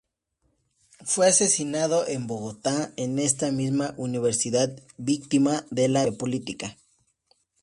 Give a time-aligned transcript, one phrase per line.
[1.05, 6.77] Fue asesinado en Bogotá en esta misma universidad, víctima de la violencia política.